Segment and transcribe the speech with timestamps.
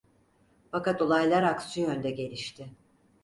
[0.71, 2.71] Fakat olaylar aksi yönde gelişti.